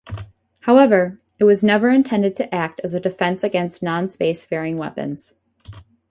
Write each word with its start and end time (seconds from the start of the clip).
However, 0.61 1.21
it 1.37 1.43
was 1.43 1.63
never 1.63 1.91
intended 1.91 2.35
to 2.37 2.55
act 2.55 2.81
as 2.83 2.95
a 2.95 2.99
defense 2.99 3.43
against 3.43 3.83
non-space 3.83 4.43
faring 4.45 4.77
weapons. 4.79 5.35